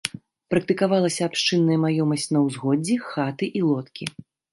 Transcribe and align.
Практыкавалася 0.51 1.21
абшчынная 1.29 1.77
маёмасць 1.83 2.25
на 2.37 2.41
ўгоддзі, 2.45 2.95
хаты 3.11 3.45
і 3.61 3.63
лодкі. 3.69 4.09